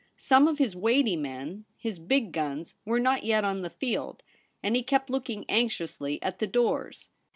[0.17, 4.23] Some of his weighty men, his big guns, were not yet on the field,
[4.63, 7.11] and he kept looking anxiously at the doors.